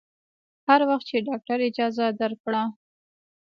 [0.67, 2.63] هر وخت چې ډاکتر اجازه درکړه.